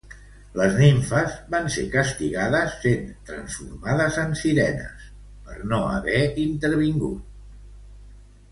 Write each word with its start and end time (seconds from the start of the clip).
Les 0.59 0.77
nimfes 0.77 1.33
van 1.55 1.67
ser 1.75 1.83
castigades 1.95 2.73
sent 2.85 3.03
transformades 3.29 4.17
en 4.23 4.33
sirenes 4.41 5.05
per 5.51 5.59
no 5.75 5.83
haver 5.93 6.23
intervingut. 6.45 7.29